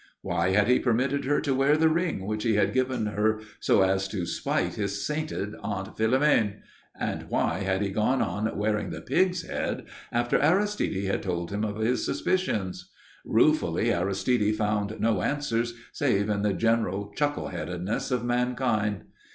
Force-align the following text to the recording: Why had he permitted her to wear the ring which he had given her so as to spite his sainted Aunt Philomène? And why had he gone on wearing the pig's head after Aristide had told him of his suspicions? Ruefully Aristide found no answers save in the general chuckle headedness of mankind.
Why 0.23 0.49
had 0.49 0.67
he 0.67 0.79
permitted 0.79 1.25
her 1.25 1.39
to 1.41 1.53
wear 1.53 1.77
the 1.77 1.87
ring 1.87 2.25
which 2.25 2.41
he 2.41 2.55
had 2.55 2.73
given 2.73 3.05
her 3.05 3.39
so 3.59 3.83
as 3.83 4.07
to 4.07 4.25
spite 4.25 4.73
his 4.73 5.05
sainted 5.05 5.53
Aunt 5.61 5.95
Philomène? 5.95 6.61
And 6.99 7.29
why 7.29 7.59
had 7.59 7.83
he 7.83 7.91
gone 7.91 8.19
on 8.19 8.57
wearing 8.57 8.89
the 8.89 9.01
pig's 9.01 9.43
head 9.43 9.85
after 10.11 10.41
Aristide 10.41 11.05
had 11.05 11.21
told 11.21 11.51
him 11.51 11.63
of 11.63 11.77
his 11.77 12.03
suspicions? 12.03 12.89
Ruefully 13.25 13.93
Aristide 13.93 14.55
found 14.55 14.99
no 14.99 15.21
answers 15.21 15.75
save 15.93 16.29
in 16.31 16.41
the 16.41 16.53
general 16.53 17.13
chuckle 17.15 17.49
headedness 17.49 18.09
of 18.09 18.25
mankind. 18.25 19.03